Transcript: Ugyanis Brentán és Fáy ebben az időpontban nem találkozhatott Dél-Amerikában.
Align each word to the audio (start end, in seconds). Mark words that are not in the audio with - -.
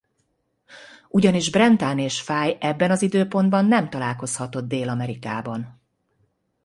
Ugyanis 1.09 1.49
Brentán 1.51 1.99
és 1.99 2.21
Fáy 2.21 2.57
ebben 2.59 2.91
az 2.91 3.01
időpontban 3.01 3.65
nem 3.65 3.89
találkozhatott 3.89 4.67
Dél-Amerikában. 4.67 5.81